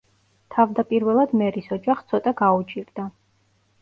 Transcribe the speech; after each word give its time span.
თავდაპირველად 0.55 1.35
მერის 1.41 1.69
ოჯახს 1.77 2.09
ცოტა 2.13 2.35
გაუჭირდა. 2.43 3.07